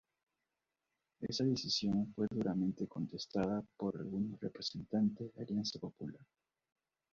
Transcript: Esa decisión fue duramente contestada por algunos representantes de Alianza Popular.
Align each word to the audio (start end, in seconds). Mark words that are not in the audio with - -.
Esa 1.19 1.43
decisión 1.43 2.11
fue 2.15 2.25
duramente 2.31 2.87
contestada 2.87 3.63
por 3.77 3.97
algunos 3.97 4.39
representantes 4.41 5.31
de 5.35 5.43
Alianza 5.43 5.77
Popular. 5.77 6.25